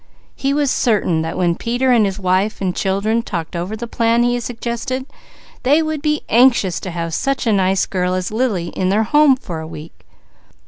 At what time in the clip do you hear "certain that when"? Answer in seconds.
0.71-1.53